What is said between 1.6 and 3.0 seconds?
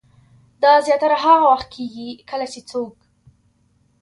کيږي کله چې څوک